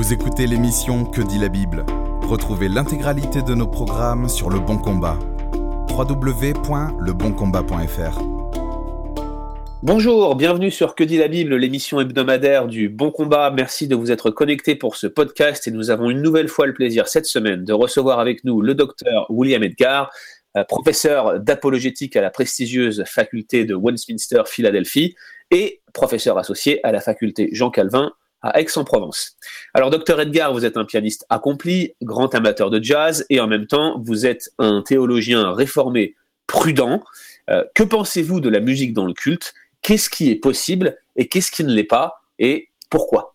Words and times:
Vous 0.00 0.14
écoutez 0.14 0.46
l'émission 0.46 1.04
Que 1.04 1.20
dit 1.20 1.36
la 1.36 1.50
Bible 1.50 1.84
Retrouvez 2.22 2.70
l'intégralité 2.70 3.42
de 3.42 3.54
nos 3.54 3.66
programmes 3.66 4.30
sur 4.30 4.48
Le 4.48 4.58
Bon 4.58 4.78
Combat. 4.78 5.18
www.leboncombat.fr 5.90 8.18
Bonjour, 9.82 10.36
bienvenue 10.36 10.70
sur 10.70 10.94
Que 10.94 11.04
dit 11.04 11.18
la 11.18 11.28
Bible, 11.28 11.54
l'émission 11.54 12.00
hebdomadaire 12.00 12.66
du 12.66 12.88
Bon 12.88 13.10
Combat. 13.10 13.50
Merci 13.50 13.88
de 13.88 13.94
vous 13.94 14.10
être 14.10 14.30
connecté 14.30 14.74
pour 14.74 14.96
ce 14.96 15.06
podcast 15.06 15.68
et 15.68 15.70
nous 15.70 15.90
avons 15.90 16.08
une 16.08 16.22
nouvelle 16.22 16.48
fois 16.48 16.64
le 16.64 16.72
plaisir 16.72 17.06
cette 17.06 17.26
semaine 17.26 17.66
de 17.66 17.74
recevoir 17.74 18.20
avec 18.20 18.42
nous 18.44 18.62
le 18.62 18.74
docteur 18.74 19.26
William 19.28 19.62
Edgar, 19.62 20.10
euh, 20.56 20.64
professeur 20.64 21.40
d'apologétique 21.40 22.16
à 22.16 22.22
la 22.22 22.30
prestigieuse 22.30 23.04
faculté 23.06 23.66
de 23.66 23.74
Westminster, 23.74 24.44
Philadelphie, 24.46 25.14
et 25.50 25.82
professeur 25.92 26.38
associé 26.38 26.80
à 26.86 26.92
la 26.92 27.02
faculté 27.02 27.50
Jean 27.52 27.70
Calvin 27.70 28.14
à 28.42 28.60
Aix-en-Provence. 28.60 29.36
Alors, 29.74 29.90
docteur 29.90 30.20
Edgar, 30.20 30.52
vous 30.52 30.64
êtes 30.64 30.76
un 30.76 30.84
pianiste 30.84 31.26
accompli, 31.28 31.94
grand 32.02 32.34
amateur 32.34 32.70
de 32.70 32.82
jazz, 32.82 33.26
et 33.30 33.40
en 33.40 33.46
même 33.46 33.66
temps, 33.66 34.00
vous 34.00 34.26
êtes 34.26 34.50
un 34.58 34.82
théologien 34.82 35.52
réformé 35.52 36.14
prudent. 36.46 37.02
Euh, 37.50 37.64
que 37.74 37.82
pensez-vous 37.82 38.40
de 38.40 38.48
la 38.48 38.60
musique 38.60 38.92
dans 38.92 39.06
le 39.06 39.12
culte? 39.12 39.54
Qu'est-ce 39.82 40.10
qui 40.10 40.30
est 40.30 40.36
possible 40.36 40.96
et 41.16 41.28
qu'est-ce 41.28 41.50
qui 41.50 41.64
ne 41.64 41.72
l'est 41.72 41.84
pas? 41.84 42.22
Et 42.38 42.68
pourquoi? 42.90 43.34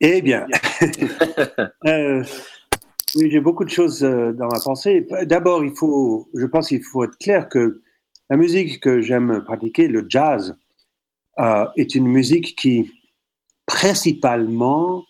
Eh 0.00 0.20
bien, 0.22 0.46
euh, 1.86 2.24
j'ai 3.14 3.40
beaucoup 3.40 3.64
de 3.64 3.70
choses 3.70 4.02
euh, 4.02 4.32
dans 4.32 4.48
ma 4.48 4.58
pensée. 4.58 5.06
D'abord, 5.24 5.64
il 5.64 5.74
faut, 5.76 6.28
je 6.34 6.46
pense 6.46 6.68
qu'il 6.68 6.82
faut 6.82 7.04
être 7.04 7.16
clair 7.18 7.48
que 7.48 7.80
la 8.30 8.36
musique 8.36 8.80
que 8.80 9.00
j'aime 9.00 9.42
pratiquer, 9.44 9.88
le 9.88 10.06
jazz, 10.08 10.56
est 11.76 11.94
une 11.94 12.06
musique 12.06 12.56
qui 12.56 12.92
principalement 13.66 15.04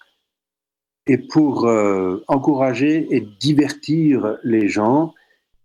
est 1.07 1.19
pour 1.19 1.67
euh, 1.67 2.23
encourager 2.29 3.07
et 3.11 3.21
divertir 3.21 4.39
les 4.45 4.69
gens, 4.69 5.15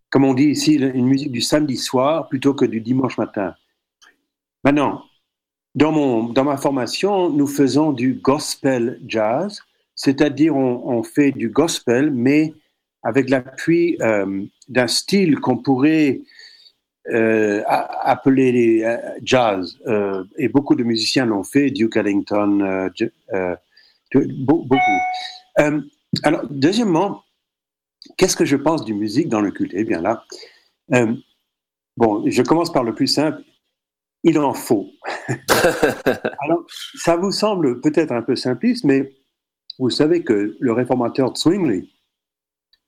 comme 0.09 0.23
on 0.23 0.34
dit 0.34 0.50
ici, 0.50 0.75
une 0.75 1.08
musique 1.08 1.31
du 1.31 1.42
samedi 1.42 1.78
soir 1.78 2.28
plutôt 2.28 2.53
que 2.53 2.66
du 2.66 2.81
dimanche 2.81 3.17
matin. 3.17 3.56
Maintenant, 4.64 5.03
dans, 5.76 5.92
mon, 5.92 6.30
dans 6.30 6.44
ma 6.44 6.58
formation, 6.58 7.30
nous 7.30 7.48
faisons 7.48 7.92
du 7.92 8.16
gospel 8.16 9.00
jazz, 9.06 9.61
c'est-à-dire 9.95 10.56
on, 10.56 11.04
fait 11.04 11.31
du 11.31 11.50
gospel, 11.50 12.11
mais 12.11 12.54
avec 13.04 13.30
l'appui 13.30 13.98
euh, 14.02 14.44
d'un 14.67 14.88
style 14.88 15.39
qu'on 15.39 15.58
pourrait 15.58 16.22
euh, 17.13 17.63
appelé 17.67 18.83
euh, 18.83 18.97
jazz. 19.23 19.80
Euh, 19.88 20.25
et 20.38 20.50
beaucoup 20.50 20.75
de 20.75 20.83
musiciens 20.83 21.25
l'ont 21.25 21.44
fait, 21.44 21.72
Duke 21.72 21.95
Ellington, 21.95 22.89
beaucoup. 24.39 24.77
alors, 26.23 26.41
deuxièmement, 26.49 27.23
qu'est-ce 28.17 28.36
que 28.36 28.44
je 28.44 28.58
pense 28.58 28.83
du 28.83 28.94
musique 28.94 29.30
dans 29.30 29.39
le 29.39 29.52
culte? 29.52 29.72
Eh 29.73 29.86
bien 29.86 30.02
là, 30.02 30.25
bon, 31.95 32.23
je 32.30 32.41
commence 32.41 32.73
par 32.73 32.83
le 32.83 32.94
plus 32.94 33.08
simple. 33.08 33.42
Il 34.23 34.38
en 34.39 34.53
faut. 34.53 34.89
alors, 36.42 36.66
ça 36.95 37.16
vous 37.16 37.31
semble 37.31 37.80
peut-être 37.80 38.11
un 38.11 38.21
peu 38.21 38.36
simpliste, 38.36 38.83
mais 38.83 39.14
vous 39.80 39.92
savez 39.92 40.23
que 40.23 40.58
le 40.59 40.73
réformateur 40.73 41.38
Zwingli 41.38 41.89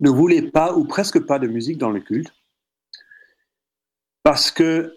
ne 0.01 0.09
voulait 0.09 0.49
pas 0.49 0.73
ou 0.75 0.83
presque 0.83 1.19
pas 1.25 1.39
de 1.39 1.47
musique 1.47 1.77
dans 1.77 1.91
le 1.91 2.01
culte 2.01 2.33
parce 4.23 4.51
que 4.51 4.93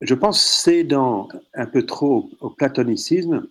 je 0.00 0.14
pense 0.14 0.40
c'est 0.40 0.86
un 0.92 1.66
peu 1.66 1.84
trop 1.84 2.30
au 2.40 2.50
platonicisme. 2.50 3.46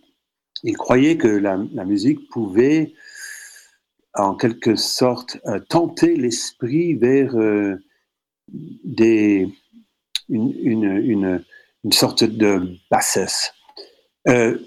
Il 0.64 0.78
croyait 0.78 1.18
que 1.18 1.28
la, 1.28 1.58
musique 1.86 2.30
pouvait, 2.30 2.94
en 4.14 4.34
quelque 4.36 4.76
sorte, 4.76 5.38
euh, 5.46 5.60
tenter 5.70 6.16
l'esprit 6.16 6.96
vers 6.96 7.36
euh, 7.36 7.76
des, 8.48 9.48
une, 10.30 11.44
sorte 11.92 12.24
de 12.24 12.78
bassesse. 12.90 13.54
Euh, 14.28 14.58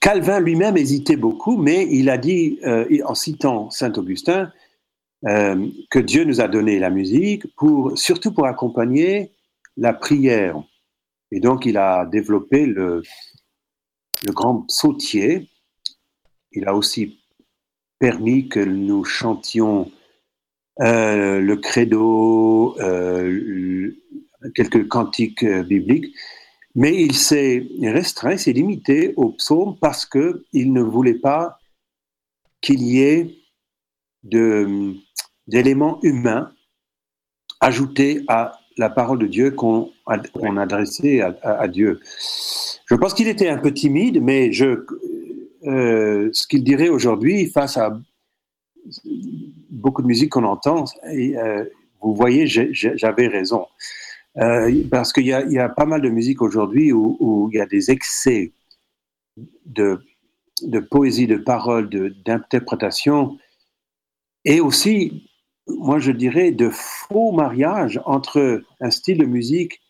Calvin 0.00 0.40
lui-même 0.40 0.76
hésitait 0.76 1.16
beaucoup, 1.16 1.56
mais 1.56 1.86
il 1.90 2.10
a 2.10 2.18
dit, 2.18 2.58
en 3.04 3.14
citant 3.14 3.70
Saint 3.70 3.92
Augustin, 3.92 4.52
que 5.22 5.98
Dieu 5.98 6.24
nous 6.24 6.40
a 6.40 6.48
donné 6.48 6.78
la 6.78 6.90
musique 6.90 7.46
pour, 7.56 7.96
surtout 7.96 8.32
pour 8.32 8.46
accompagner 8.46 9.30
la 9.76 9.92
prière. 9.92 10.62
Et 11.30 11.40
donc, 11.40 11.66
il 11.66 11.76
a 11.76 12.06
développé 12.06 12.66
le, 12.66 13.02
grand 14.26 14.64
sautier. 14.68 15.48
Il 16.52 16.66
a 16.66 16.74
aussi 16.74 17.20
permis 17.98 18.48
que 18.48 18.60
nous 18.60 19.04
chantions 19.04 19.90
euh, 20.80 21.40
le 21.40 21.56
credo, 21.56 22.76
euh, 22.80 23.90
quelques 24.54 24.86
cantiques 24.88 25.42
euh, 25.42 25.62
bibliques, 25.62 26.14
mais 26.74 27.02
il 27.02 27.14
s'est 27.14 27.66
restreint, 27.80 28.36
s'est 28.36 28.52
limité 28.52 29.14
au 29.16 29.30
psaume 29.30 29.78
parce 29.80 30.04
qu'il 30.04 30.72
ne 30.72 30.82
voulait 30.82 31.14
pas 31.18 31.58
qu'il 32.60 32.82
y 32.82 33.00
ait 33.00 33.34
d'éléments 34.22 35.98
humains 36.02 36.52
ajoutés 37.60 38.24
à 38.28 38.58
la 38.78 38.90
parole 38.90 39.18
de 39.18 39.26
Dieu 39.26 39.50
qu'on 39.50 39.90
adressait 40.06 41.20
à, 41.20 41.68
Dieu. 41.68 42.00
Je 42.86 42.94
pense 42.94 43.14
qu'il 43.14 43.28
était 43.28 43.48
un 43.48 43.58
peu 43.58 43.72
timide, 43.72 44.22
mais 44.22 44.52
je, 44.52 44.84
euh, 45.64 46.28
ce 46.32 46.46
qu'il 46.46 46.62
dirait 46.62 46.88
aujourd'hui 46.88 47.46
face 47.46 47.76
à 47.76 47.98
beaucoup 49.70 50.02
de 50.02 50.06
musique 50.06 50.30
qu'on 50.30 50.44
entend, 50.44 50.84
et, 51.10 51.36
euh, 51.38 51.64
vous 52.02 52.14
voyez, 52.14 52.46
j'avais 52.46 53.26
raison. 53.26 53.66
Euh, 54.38 54.84
parce 54.90 55.12
qu'il 55.12 55.24
y, 55.24 55.28
y, 55.30 55.58
a 55.58 55.68
pas 55.70 55.86
mal 55.86 56.02
de 56.02 56.10
musique 56.10 56.42
aujourd'hui 56.42 56.92
où, 56.92 57.48
il 57.50 57.56
y 57.56 57.60
a 57.60 57.66
des 57.66 57.90
excès 57.90 58.52
de, 59.64 59.98
de 60.62 60.78
poésie, 60.78 61.26
de 61.26 61.38
paroles, 61.38 61.88
d'interprétation, 62.24 63.38
et 64.44 64.60
aussi 64.60 65.30
moi 65.68 65.98
je 65.98 66.12
dirais, 66.12 66.52
de 66.52 66.70
faux 66.70 67.32
mariage 67.32 68.00
entre 68.04 68.62
un 68.80 68.90
style 68.90 69.18
de 69.18 69.24
musique 69.24 69.80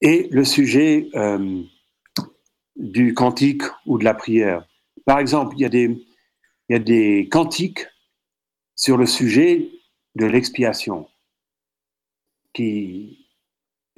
et 0.00 0.28
le 0.30 0.44
sujet 0.44 1.08
euh, 1.14 1.62
du 2.76 3.14
cantique 3.14 3.62
ou 3.86 3.98
de 3.98 4.04
la 4.04 4.14
prière. 4.14 4.66
Par 5.04 5.18
exemple, 5.18 5.54
il 5.56 5.62
y 5.62 6.74
a 6.74 6.78
des, 6.78 7.28
cantiques 7.30 7.86
sur 8.76 8.96
le 8.96 9.06
sujet 9.06 9.68
de 10.16 10.26
l'expiation, 10.26 11.06
qui, 12.52 13.26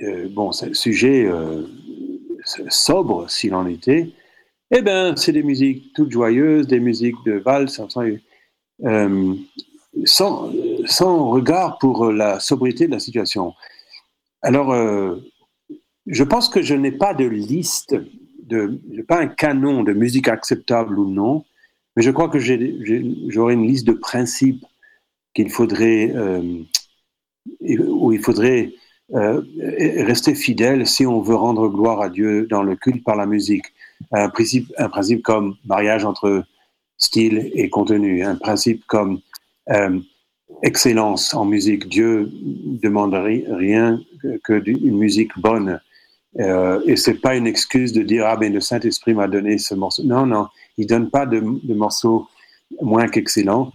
euh, 0.01 0.29
bon, 0.29 0.53
c'est 0.53 0.71
un 0.71 0.75
sujet 0.75 1.25
euh, 1.25 1.67
sobre 2.69 3.31
s'il 3.31 3.55
en 3.55 3.67
était. 3.67 4.11
Eh 4.71 4.83
bien, 4.83 5.15
c'est 5.17 5.33
des 5.33 5.43
musiques 5.43 5.93
toutes 5.95 6.11
joyeuses, 6.11 6.67
des 6.67 6.81
musiques 6.81 7.23
de 7.25 7.33
valse, 7.33 7.81
sans, 10.05 10.51
sans 10.87 11.31
regard 11.31 11.78
pour 11.78 12.12
la 12.12 12.41
sobriété 12.41 12.87
de 12.87 12.93
la 12.93 12.98
situation. 12.98 13.54
Alors, 14.43 14.72
euh, 14.72 15.16
je 16.06 16.25
pense 16.25 16.48
que 16.48 16.62
je 16.62 16.75
n'ai 16.75 16.91
pas 16.91 17.15
de 17.15 17.25
liste, 17.25 17.97
de, 18.43 18.81
pas 19.06 19.20
un 19.20 19.28
canon 19.28 19.84
de 19.84 19.93
musique 19.93 20.28
acceptable 20.28 20.98
ou 20.98 21.09
non, 21.09 21.44
mais 21.97 22.03
je 22.03 22.10
crois 22.10 22.28
que 22.28 22.38
j'aurai 22.38 23.54
une 23.54 23.66
liste 23.66 23.87
de 23.87 23.93
principes 23.93 24.65
qu'il 25.34 25.50
faudrait, 25.50 26.10
euh, 26.15 26.43
où 27.60 28.12
il 28.12 28.20
faudrait 28.20 28.72
euh, 29.14 29.43
rester 29.99 30.34
fidèle 30.34 30.87
si 30.87 31.06
on 31.06 31.20
veut 31.20 31.34
rendre 31.34 31.69
gloire 31.69 32.00
à 32.00 32.09
Dieu 32.09 32.47
dans 32.47 32.62
le 32.62 32.76
culte 32.76 33.04
par 33.04 33.16
la 33.16 33.26
musique. 33.26 33.66
Un 34.10 34.28
principe, 34.28 34.72
un 34.78 34.88
principe 34.88 35.22
comme 35.22 35.56
mariage 35.64 36.04
entre 36.04 36.44
style 36.97 37.50
et 37.55 37.69
contenu, 37.69 38.25
un 38.25 38.37
principe 38.37 38.85
comme 38.87 39.20
excellence 40.62 41.34
en 41.34 41.44
musique. 41.44 41.88
Dieu 41.88 42.31
demande 42.32 43.14
rien 43.14 44.00
que 44.44 44.58
d'une 44.58 44.96
musique 44.96 45.37
bonne. 45.38 45.81
Euh, 46.40 46.81
et 46.87 46.96
c'est 46.96 47.20
pas 47.20 47.37
une 47.37 47.46
excuse 47.46 47.93
de 47.93 48.02
dire 48.02 48.25
ah 48.26 48.37
ben 48.37 48.52
le 48.52 48.60
Saint 48.60 48.81
Esprit 48.81 49.14
m'a 49.14 49.28
donné 49.28 49.58
ce 49.58 49.75
morceau. 49.75 50.02
Non 50.04 50.25
non, 50.25 50.46
il 50.78 50.87
donne 50.87 51.10
pas 51.10 51.26
de, 51.26 51.40
morceaux 51.75 52.26
moins 52.81 53.08
qu'excellents. 53.08 53.72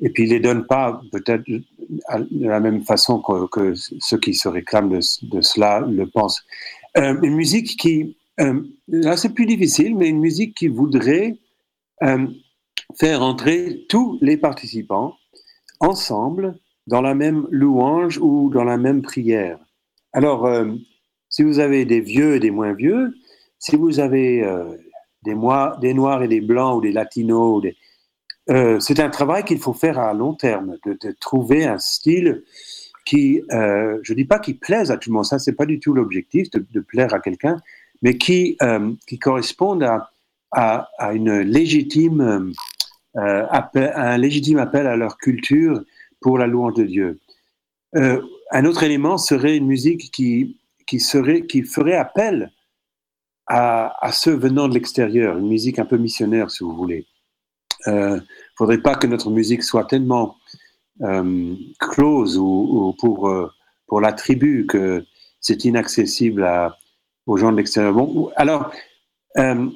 Et 0.00 0.10
puis 0.10 0.24
il 0.24 0.30
les 0.30 0.40
donne 0.40 0.66
pas 0.66 1.00
peut-être 1.12 1.44
de 1.48 2.46
la 2.46 2.60
même 2.60 2.82
façon 2.84 3.20
que, 3.20 3.72
ceux 3.74 4.18
qui 4.18 4.34
se 4.34 4.48
réclament 4.48 4.90
de, 4.90 5.40
cela 5.40 5.80
le 5.80 6.06
pensent. 6.06 6.44
Euh, 6.98 7.18
une 7.22 7.34
musique 7.34 7.76
qui 7.78 8.16
euh, 8.40 8.60
là 8.88 9.16
c'est 9.16 9.32
plus 9.32 9.46
difficile, 9.46 9.96
mais 9.96 10.08
une 10.08 10.20
musique 10.20 10.54
qui 10.56 10.68
voudrait 10.68 11.36
euh, 12.02 12.26
faire 12.98 13.22
entrer 13.22 13.86
tous 13.88 14.18
les 14.20 14.36
participants 14.36 15.16
ensemble 15.84 16.58
dans 16.86 17.00
la 17.00 17.14
même 17.14 17.46
louange 17.50 18.18
ou 18.18 18.50
dans 18.50 18.64
la 18.64 18.76
même 18.76 19.02
prière. 19.02 19.58
Alors, 20.12 20.46
euh, 20.46 20.70
si 21.28 21.42
vous 21.42 21.58
avez 21.58 21.84
des 21.84 22.00
vieux 22.00 22.36
et 22.36 22.40
des 22.40 22.50
moins 22.50 22.74
vieux, 22.74 23.14
si 23.58 23.76
vous 23.76 24.00
avez 24.00 24.42
euh, 24.42 24.64
des, 25.22 25.34
Noirs 25.34 26.22
et 26.22 26.28
des 26.28 26.40
Blancs 26.40 26.78
ou 26.78 26.80
des 26.80 26.92
Latinos. 26.92 27.64
Euh, 28.50 28.78
c'est 28.78 29.00
un 29.00 29.08
travail 29.08 29.44
qu'il 29.44 29.58
faut 29.58 29.72
faire 29.72 29.98
à 29.98 30.12
long 30.12 30.34
terme, 30.34 30.76
de, 30.84 31.16
trouver 31.18 31.64
un 31.64 31.78
style 31.78 32.44
qui, 33.06 33.42
je 33.50 34.12
ne 34.12 34.14
dis 34.14 34.24
pas 34.24 34.38
qu'il 34.38 34.58
plaise 34.58 34.90
à 34.90 34.96
tout 34.96 35.10
le 35.10 35.14
monde, 35.14 35.24
ça 35.24 35.38
c'est 35.38 35.52
pas 35.52 35.66
du 35.66 35.78
tout 35.80 35.92
l'objectif 35.92 36.50
de, 36.50 36.80
plaire 36.80 37.12
à 37.14 37.20
quelqu'un, 37.20 37.56
mais 38.02 38.16
qui, 38.16 38.58
qui 39.06 39.18
corresponde 39.18 39.82
à, 39.82 40.10
à 40.98 41.12
une 41.12 41.40
légitime, 41.40 42.52
appel, 43.16 43.92
un 43.94 44.18
légitime 44.18 44.58
appel 44.58 44.86
à 44.86 44.96
leur 44.96 45.18
culture 45.18 45.82
pour 46.20 46.38
la 46.38 46.46
louange 46.46 46.74
de 46.74 46.84
Dieu. 46.84 47.20
un 47.94 48.64
autre 48.64 48.82
élément 48.82 49.18
serait 49.18 49.56
une 49.56 49.66
musique 49.66 50.10
qui, 50.10 50.56
qui, 50.86 50.98
ferait 51.62 51.96
appel 51.96 52.50
à, 53.46 54.10
ceux 54.12 54.34
venant 54.34 54.68
de 54.68 54.74
l'extérieur, 54.74 55.38
une 55.38 55.48
musique 55.48 55.78
un 55.78 55.84
peu 55.84 55.96
missionnaire, 55.96 56.50
si 56.50 56.64
vous 56.64 56.74
voulez. 56.74 57.06
Il 57.86 57.92
euh, 57.92 58.16
ne 58.16 58.20
faudrait 58.56 58.80
pas 58.80 58.94
que 58.94 59.06
notre 59.06 59.30
musique 59.30 59.62
soit 59.62 59.84
tellement 59.84 60.36
euh, 61.02 61.54
close 61.78 62.38
ou, 62.38 62.94
pour, 62.98 63.28
euh, 63.28 63.50
pour 63.86 64.00
la 64.00 64.12
tribu 64.12 64.66
que 64.66 65.04
c'est 65.40 65.64
inaccessible 65.64 66.48
aux 67.26 67.36
gens 67.36 67.52
de 67.52 67.58
l'extérieur. 67.58 67.92
Bon, 67.92 68.30
alors, 68.36 68.72
euh, 69.38 69.68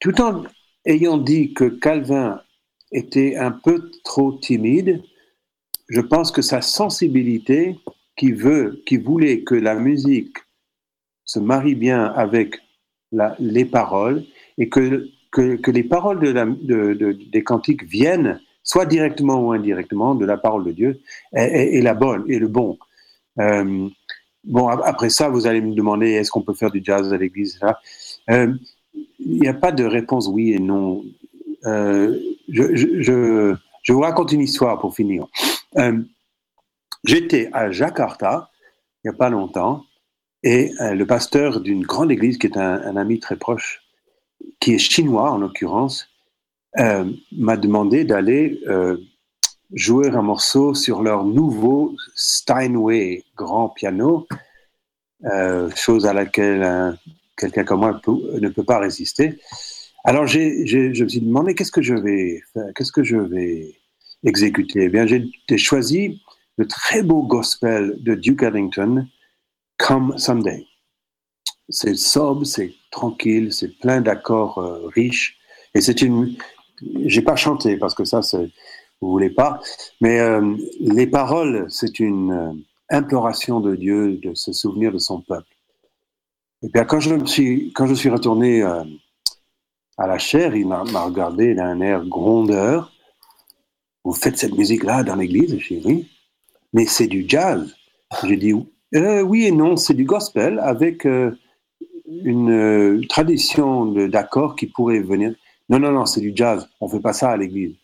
tout 0.00 0.20
en 0.20 0.44
ayant 0.84 1.18
dit 1.18 1.54
que 1.54 1.64
Calvin 1.64 2.40
était 2.92 3.36
un 3.36 3.50
peu 3.50 3.90
trop 4.04 4.32
timide, 4.32 5.02
je 5.88 6.00
pense 6.00 6.30
que 6.30 6.42
sa 6.42 6.62
sensibilité 6.62 7.78
qui 8.16 8.32
veut, 8.32 8.82
qui 8.86 8.96
voulait 8.96 9.42
que 9.42 9.54
la 9.54 9.74
musique 9.74 10.38
se 11.24 11.38
marie 11.38 11.74
bien 11.74 12.04
avec 12.04 12.56
les 13.38 13.64
paroles 13.64 14.24
et 14.58 14.68
que, 14.68 15.08
que, 15.32 15.70
les 15.70 15.82
paroles 15.84 16.20
des 16.20 17.42
cantiques 17.42 17.84
viennent, 17.84 18.40
soit 18.62 18.86
directement 18.86 19.40
ou 19.40 19.52
indirectement, 19.52 20.14
de 20.14 20.24
la 20.24 20.36
parole 20.36 20.64
de 20.64 20.72
Dieu, 20.72 21.00
et, 21.34 21.82
la 21.82 21.94
bonne, 21.94 22.24
et 22.28 22.38
le 22.38 22.48
bon. 22.48 22.78
Euh, 23.40 23.88
bon, 24.44 24.68
après 24.68 25.10
ça, 25.10 25.28
vous 25.28 25.46
allez 25.46 25.60
me 25.60 25.74
demander 25.74 26.12
est-ce 26.12 26.30
qu'on 26.30 26.42
peut 26.42 26.54
faire 26.54 26.70
du 26.70 26.80
jazz 26.82 27.12
à 27.12 27.16
l'église 27.16 27.58
Il 29.18 29.40
n'y 29.40 29.48
a 29.48 29.54
pas 29.54 29.72
de 29.72 29.84
réponse 29.84 30.28
oui 30.28 30.52
et 30.52 30.58
non. 30.58 31.04
Euh, 31.66 32.18
je, 32.48 33.56
vous 33.88 34.00
raconte 34.00 34.32
une 34.32 34.40
histoire 34.40 34.78
pour 34.78 34.94
finir. 34.94 35.26
Euh, 35.78 36.00
J'étais 37.04 37.50
à 37.52 37.70
Jakarta, 37.70 38.50
il 39.02 39.08
n'y 39.08 39.14
a 39.14 39.18
pas 39.18 39.28
longtemps, 39.28 39.84
et 40.42 40.72
euh, 40.80 40.94
le 40.94 41.06
pasteur 41.06 41.60
d'une 41.60 41.82
grande 41.82 42.10
église, 42.10 42.38
qui 42.38 42.46
est 42.46 42.56
un, 42.56 42.96
ami 42.96 43.20
très 43.20 43.36
proche, 43.36 43.82
qui 44.58 44.74
est 44.74 44.78
chinois 44.78 45.30
en 45.30 45.38
l'occurrence, 45.38 46.08
m'a 46.76 47.56
demandé 47.56 48.04
d'aller 48.04 48.58
jouer 49.72 50.08
un 50.08 50.22
morceau 50.22 50.74
sur 50.74 51.02
leur 51.02 51.24
nouveau 51.24 51.94
Steinway 52.16 53.22
grand 53.36 53.68
piano, 53.68 54.26
chose 55.76 56.06
à 56.06 56.14
laquelle 56.14 56.96
quelqu'un 57.36 57.64
comme 57.64 57.80
moi 57.80 58.00
ne 58.06 58.48
peut 58.48 58.64
pas 58.64 58.78
résister. 58.78 59.38
Alors 60.04 60.26
je 60.26 61.02
me 61.02 61.08
suis 61.08 61.20
demandé 61.20 61.54
qu'est-ce 61.54 61.72
que 61.72 61.82
je 61.82 61.94
vais 61.94 62.42
qu'est-ce 62.74 62.92
que 62.92 63.02
je 63.02 63.16
vais 63.16 63.74
exécuter? 64.24 64.84
Eh 64.84 64.88
bien, 64.88 65.06
j'ai 65.06 65.58
choisi 65.58 66.20
le 66.56 66.66
très 66.66 67.02
beau 67.02 67.22
gospel 67.22 67.96
de 68.00 68.14
Duke 68.14 68.42
Ellington, 68.42 69.06
Come 69.78 70.16
Someday. 70.18 70.66
C'est 71.68 71.94
sobre, 71.96 72.44
c'est 72.44 72.74
tranquille, 72.90 73.52
c'est 73.52 73.78
plein 73.78 74.00
d'accords 74.00 74.58
euh, 74.58 74.86
riches. 74.94 75.38
Et 75.74 75.80
c'est 75.80 76.02
une. 76.02 76.36
J'ai 77.06 77.22
pas 77.22 77.36
chanté 77.36 77.76
parce 77.76 77.94
que 77.94 78.04
ça, 78.04 78.20
vous 79.00 79.10
voulez 79.10 79.30
pas. 79.30 79.60
Mais 80.00 80.20
euh, 80.20 80.56
les 80.80 81.06
paroles, 81.06 81.66
c'est 81.70 81.98
une 82.00 82.32
euh, 82.32 82.52
imploration 82.90 83.60
de 83.60 83.74
Dieu 83.74 84.18
de 84.18 84.34
se 84.34 84.52
souvenir 84.52 84.92
de 84.92 84.98
son 84.98 85.22
peuple. 85.22 85.53
Et 86.64 86.68
bien, 86.68 86.84
quand 86.84 86.98
je 86.98 87.24
suis, 87.26 87.72
quand 87.72 87.86
je 87.86 87.94
suis 87.94 88.08
retourné 88.08 88.62
à 88.62 90.06
la 90.06 90.18
chair, 90.18 90.56
il 90.56 90.66
m'a 90.66 90.82
regardé 90.82 91.54
d'un 91.54 91.80
air 91.80 92.04
grondeur. 92.04 92.90
Vous 94.02 94.14
faites 94.14 94.38
cette 94.38 94.56
musique-là 94.56 95.04
dans 95.04 95.14
l'église 95.14 95.56
J'ai 95.58 95.76
dit 95.76 95.86
oui 95.86 96.08
mais 96.74 96.84
c'est 96.84 97.06
du 97.06 97.24
jazz. 97.26 97.74
J'ai 98.24 98.36
dit 98.36 98.52
euh, 98.94 99.22
oui 99.22 99.46
et 99.46 99.52
non, 99.52 99.76
c'est 99.76 99.94
du 99.94 100.04
gospel 100.04 100.58
avec 100.58 101.06
euh, 101.06 101.38
une 102.06 102.50
euh, 102.50 103.00
tradition 103.08 103.86
d'accords 103.86 104.56
qui 104.56 104.66
pourrait 104.66 105.00
venir. 105.00 105.34
Non, 105.70 105.78
non, 105.78 105.92
non, 105.92 106.04
c'est 106.04 106.20
du 106.20 106.32
jazz. 106.34 106.68
On 106.80 106.88
fait 106.88 107.00
pas 107.00 107.14
ça 107.14 107.30
à 107.30 107.36
l'église. 107.36 107.76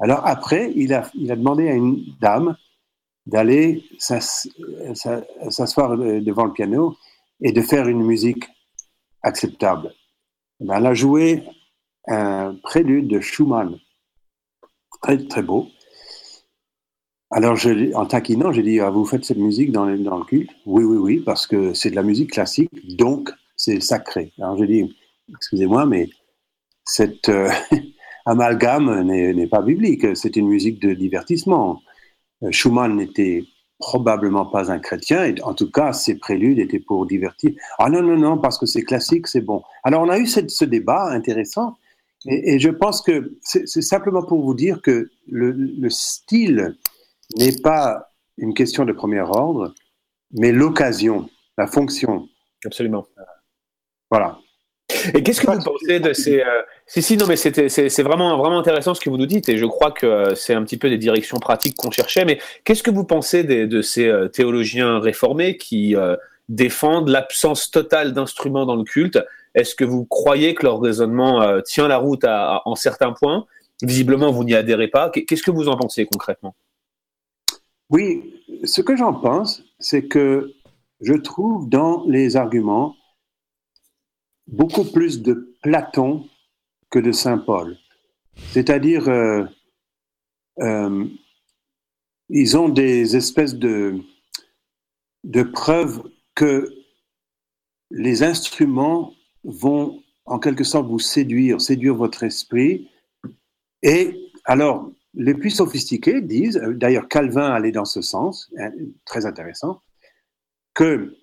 Alors 0.00 0.26
après, 0.26 0.72
il 0.74 0.92
a, 0.92 1.08
il 1.14 1.30
a 1.30 1.36
demandé 1.36 1.68
à 1.68 1.74
une 1.74 2.02
dame 2.20 2.56
d'aller 3.26 3.84
s'asseoir 3.98 5.96
devant 5.96 6.46
le 6.46 6.52
piano 6.52 6.96
et 7.42 7.52
de 7.52 7.60
faire 7.60 7.88
une 7.88 8.02
musique 8.02 8.44
acceptable. 9.22 9.92
Ben, 10.60 10.76
elle 10.76 10.86
a 10.86 10.94
joué 10.94 11.44
un 12.06 12.54
prélude 12.62 13.08
de 13.08 13.20
Schumann, 13.20 13.78
très, 15.02 15.18
très 15.26 15.42
beau. 15.42 15.68
Alors, 17.30 17.56
en 17.94 18.06
taquinant, 18.06 18.52
j'ai 18.52 18.62
dit, 18.62 18.80
ah, 18.80 18.90
vous 18.90 19.06
faites 19.06 19.24
cette 19.24 19.38
musique 19.38 19.72
dans, 19.72 19.86
le 19.86 20.24
culte? 20.24 20.50
Oui, 20.66 20.84
oui, 20.84 20.96
oui, 20.96 21.22
parce 21.24 21.46
que 21.46 21.72
c'est 21.72 21.90
de 21.90 21.96
la 21.96 22.02
musique 22.02 22.32
classique, 22.32 22.70
donc 22.96 23.30
c'est 23.56 23.80
sacré. 23.80 24.32
Alors, 24.38 24.58
j'ai 24.58 24.66
dit, 24.66 24.96
excusez-moi, 25.30 25.86
mais 25.86 26.10
cette 26.84 27.28
euh, 27.30 27.50
amalgame 28.26 29.02
n'est 29.02 29.46
pas 29.46 29.62
biblique, 29.62 30.14
c'est 30.14 30.36
une 30.36 30.48
musique 30.48 30.80
de 30.80 30.92
divertissement. 30.92 31.80
Euh, 32.42 32.50
Schumann 32.50 32.96
n'était 32.96 33.44
probablement 33.82 34.46
pas 34.46 34.70
un 34.70 34.78
chrétien, 34.78 35.24
et 35.24 35.34
en 35.42 35.54
tout 35.54 35.70
cas, 35.70 35.92
ses 35.92 36.14
préludes 36.16 36.60
étaient 36.60 36.84
pour 36.90 37.04
divertir. 37.06 37.50
Ah 37.78 37.90
non, 37.90 38.02
non, 38.02 38.16
non, 38.16 38.38
parce 38.38 38.56
que 38.58 38.66
c'est 38.66 38.84
classique, 38.84 39.26
c'est 39.26 39.40
bon. 39.50 39.62
Alors, 39.82 40.02
on 40.02 40.08
a 40.08 40.18
eu 40.18 40.26
cette, 40.26 40.50
ce 40.50 40.64
débat 40.64 41.10
intéressant, 41.10 41.76
et, 42.26 42.54
et 42.54 42.58
je 42.58 42.70
pense 42.70 43.02
que 43.02 43.36
c'est 43.42 43.66
simplement 43.66 44.22
pour 44.22 44.40
vous 44.46 44.54
dire 44.54 44.80
que 44.80 45.10
le, 45.26 45.50
le 45.52 45.90
style 45.90 46.76
n'est 47.36 47.58
pas 47.62 48.08
une 48.38 48.54
question 48.54 48.84
de 48.84 48.92
premier 48.92 49.20
ordre, 49.20 49.74
mais 50.40 50.52
l'occasion, 50.52 51.28
la 51.58 51.66
fonction. 51.66 52.28
Absolument. 52.64 53.04
Voilà. 54.10 54.38
Et 55.14 55.22
qu'est-ce 55.22 55.40
que 55.40 55.50
vous 55.50 55.62
pensez 55.62 56.00
de 56.00 56.12
ces... 56.12 56.40
Euh, 56.40 56.62
si, 56.86 57.02
si, 57.02 57.16
non, 57.16 57.26
mais 57.26 57.36
c'est 57.36 58.02
vraiment, 58.02 58.36
vraiment 58.36 58.58
intéressant 58.58 58.94
ce 58.94 59.00
que 59.00 59.10
vous 59.10 59.16
nous 59.16 59.26
dites, 59.26 59.48
et 59.48 59.56
je 59.56 59.64
crois 59.64 59.90
que 59.90 60.06
euh, 60.06 60.34
c'est 60.34 60.54
un 60.54 60.62
petit 60.62 60.76
peu 60.76 60.88
des 60.90 60.98
directions 60.98 61.38
pratiques 61.38 61.76
qu'on 61.76 61.90
cherchait, 61.90 62.24
mais 62.24 62.38
qu'est-ce 62.64 62.82
que 62.82 62.90
vous 62.90 63.04
pensez 63.04 63.44
de 63.44 63.82
ces 63.82 64.06
euh, 64.06 64.28
théologiens 64.28 64.98
réformés 64.98 65.56
qui 65.56 65.94
défendent 66.48 67.08
l'absence 67.08 67.70
totale 67.70 68.12
d'instruments 68.12 68.66
dans 68.66 68.76
le 68.76 68.84
culte? 68.84 69.18
Est-ce 69.54 69.74
que 69.74 69.84
vous 69.84 70.04
croyez 70.04 70.54
que 70.54 70.64
leur 70.64 70.80
raisonnement 70.80 71.60
tient 71.62 71.88
la 71.88 71.98
route 71.98 72.24
en 72.24 72.74
certains 72.74 73.12
points? 73.12 73.46
Visiblement, 73.82 74.30
vous 74.30 74.44
n'y 74.44 74.54
adhérez 74.54 74.88
pas. 74.88 75.10
Qu'est-ce 75.10 75.42
que 75.42 75.50
vous 75.50 75.68
en 75.68 75.76
pensez 75.76 76.06
concrètement? 76.06 76.54
Oui, 77.90 78.42
ce 78.64 78.80
que 78.80 78.96
j'en 78.96 79.12
pense, 79.12 79.62
c'est 79.78 80.08
que 80.08 80.52
je 81.00 81.14
trouve 81.14 81.68
dans 81.68 82.04
les 82.06 82.36
arguments 82.36 82.94
beaucoup 84.46 84.84
plus 84.84 85.22
de 85.22 85.54
Platon 85.62 86.28
que 86.90 86.98
de 86.98 87.12
Saint 87.12 87.38
Paul. 87.38 87.76
C'est-à-dire, 88.52 89.08
euh, 89.08 89.44
euh, 90.60 91.06
ils 92.28 92.56
ont 92.56 92.68
des 92.68 93.16
espèces 93.16 93.54
de, 93.54 94.00
de 95.24 95.42
preuves 95.42 96.02
que 96.34 96.72
les 97.90 98.22
instruments 98.22 99.14
vont 99.44 100.02
en 100.24 100.38
quelque 100.38 100.64
sorte 100.64 100.86
vous 100.86 100.98
séduire, 100.98 101.60
séduire 101.60 101.94
votre 101.94 102.22
esprit. 102.22 102.88
Et 103.82 104.30
alors, 104.44 104.90
les 105.14 105.34
plus 105.34 105.50
sophistiqués 105.50 106.20
disent, 106.22 106.56
d'ailleurs 106.56 107.08
Calvin 107.08 107.50
allait 107.50 107.72
dans 107.72 107.84
ce 107.84 108.00
sens, 108.00 108.50
hein, 108.58 108.70
très 109.04 109.26
intéressant, 109.26 109.80
que 110.74 111.16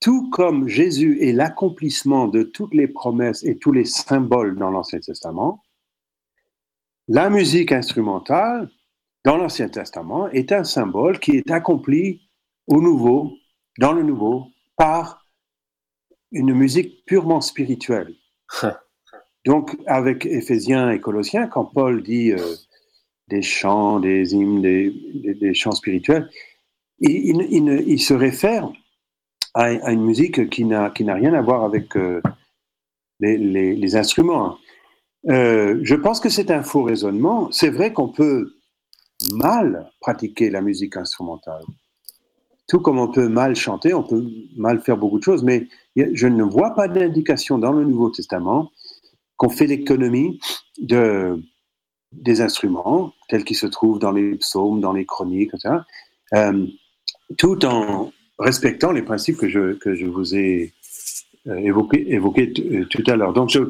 tout 0.00 0.30
comme 0.30 0.66
Jésus 0.66 1.18
est 1.20 1.32
l'accomplissement 1.32 2.26
de 2.26 2.42
toutes 2.42 2.74
les 2.74 2.88
promesses 2.88 3.44
et 3.44 3.58
tous 3.58 3.72
les 3.72 3.84
symboles 3.84 4.58
dans 4.58 4.70
l'Ancien 4.70 4.98
Testament, 4.98 5.62
la 7.08 7.28
musique 7.28 7.72
instrumentale 7.72 8.70
dans 9.24 9.36
l'Ancien 9.36 9.68
Testament 9.68 10.28
est 10.28 10.52
un 10.52 10.64
symbole 10.64 11.18
qui 11.18 11.32
est 11.32 11.50
accompli 11.50 12.22
au 12.66 12.80
Nouveau, 12.80 13.32
dans 13.78 13.92
le 13.92 14.02
Nouveau, 14.02 14.46
par 14.76 15.26
une 16.32 16.54
musique 16.54 17.04
purement 17.04 17.40
spirituelle. 17.40 18.14
Donc, 19.44 19.76
avec 19.86 20.24
Éphésiens 20.24 20.90
et 20.90 21.00
Colossiens, 21.00 21.46
quand 21.46 21.64
Paul 21.66 22.02
dit 22.02 22.32
euh, 22.32 22.54
des 23.28 23.42
chants, 23.42 24.00
des 24.00 24.34
hymnes, 24.34 24.62
des, 24.62 25.54
chants 25.54 25.72
spirituels. 25.72 26.30
il, 27.00 27.40
il, 27.50 28.00
se 28.00 28.14
réfère 28.14 28.70
à, 29.54 29.92
une 29.92 30.04
musique 30.04 30.48
qui 30.50 30.64
n'a 30.64 30.92
rien 30.94 31.34
à 31.34 31.42
voir 31.42 31.64
avec, 31.64 31.96
euh, 31.96 32.20
les, 33.20 33.96
instruments. 33.96 34.56
Euh, 35.28 35.78
je 35.82 35.94
pense 35.94 36.20
que 36.20 36.28
c'est 36.28 36.50
un 36.50 36.62
faux 36.62 36.82
raisonnement. 36.82 37.50
C'est 37.52 37.70
vrai 37.70 37.92
qu'on 37.92 38.08
peut 38.08 38.54
mal 39.32 39.90
pratiquer 40.00 40.50
la 40.50 40.62
musique 40.62 40.96
instrumentale. 40.96 41.62
Tout 42.68 42.80
comme 42.80 42.98
on 42.98 43.08
peut 43.08 43.28
mal 43.28 43.56
chanter, 43.56 43.92
on 43.92 44.02
peut 44.02 44.24
mal 44.56 44.80
faire 44.80 44.96
beaucoup 44.96 45.18
de 45.18 45.24
choses, 45.24 45.42
mais 45.42 45.66
je 45.96 46.26
ne 46.26 46.44
vois 46.44 46.74
pas 46.74 46.88
d'indication 46.88 47.58
dans 47.58 47.72
le 47.72 47.84
Nouveau 47.84 48.10
Testament 48.10 48.70
qu'on 49.36 49.48
fait 49.48 49.66
l'économie 49.66 50.38
de, 50.78 51.42
des 52.12 52.40
instruments 52.40 53.12
tels 53.28 53.44
qu'ils 53.44 53.56
se 53.56 53.66
trouvent 53.66 53.98
dans 53.98 54.12
les 54.12 54.36
psaumes, 54.36 54.80
dans 54.80 54.92
les 54.92 55.04
chroniques, 55.04 55.50
etc., 55.54 55.76
euh, 56.34 56.66
tout 57.38 57.64
en 57.64 58.12
respectant 58.40 58.90
les 58.90 59.02
principes 59.02 59.36
que 59.36 59.48
je, 59.48 59.74
que 59.74 59.94
je 59.94 60.06
vous 60.06 60.34
ai 60.34 60.72
euh, 61.48 61.56
évoqués 61.56 62.12
évoqué 62.12 62.52
euh, 62.58 62.84
tout 62.86 63.04
à 63.06 63.16
l'heure. 63.16 63.32
Donc, 63.32 63.50
je, 63.50 63.60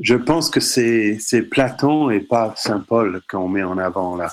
je 0.00 0.14
pense 0.14 0.50
que 0.50 0.60
c'est 0.60 1.42
Platon 1.50 2.10
et 2.10 2.20
pas 2.20 2.54
Saint 2.56 2.80
Paul 2.80 3.20
qu'on 3.30 3.48
met 3.48 3.62
en 3.62 3.78
avant 3.78 4.16
là. 4.16 4.32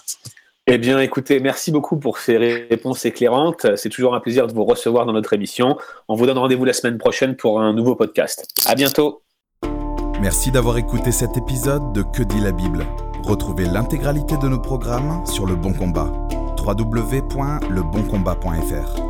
Eh 0.71 0.77
bien, 0.77 0.99
écoutez, 0.99 1.39
merci 1.39 1.71
beaucoup 1.71 1.97
pour 1.97 2.19
ces 2.19 2.37
réponses 2.37 3.03
éclairantes. 3.03 3.65
C'est 3.75 3.89
toujours 3.89 4.13
un 4.13 4.19
plaisir 4.19 4.45
de 4.45 4.53
vous 4.53 4.65
recevoir 4.65 5.07
dans 5.07 5.13
notre 5.13 5.33
émission. 5.33 5.77
On 6.07 6.15
vous 6.15 6.27
donne 6.27 6.37
rendez-vous 6.37 6.63
la 6.63 6.73
semaine 6.73 6.99
prochaine 6.99 7.35
pour 7.35 7.59
un 7.59 7.73
nouveau 7.73 7.95
podcast. 7.95 8.45
À 8.67 8.75
bientôt. 8.75 9.23
Merci 10.21 10.51
d'avoir 10.51 10.77
écouté 10.77 11.11
cet 11.11 11.37
épisode 11.37 11.91
de 11.93 12.03
Que 12.03 12.21
dit 12.21 12.39
la 12.39 12.51
Bible? 12.51 12.85
Retrouvez 13.23 13.65
l'intégralité 13.65 14.35
de 14.37 14.47
nos 14.47 14.59
programmes 14.59 15.25
sur 15.25 15.47
Le 15.47 15.55
Bon 15.55 15.73
Combat. 15.73 16.11
www.leboncombat.fr 16.73 19.08